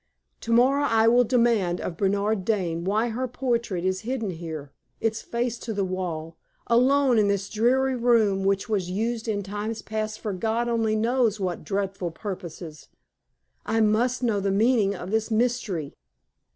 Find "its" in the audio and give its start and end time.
4.99-5.21